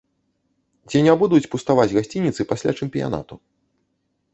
[0.93, 3.33] Ці не будуць пуставаць гасцініцы пасля чэмпіянату?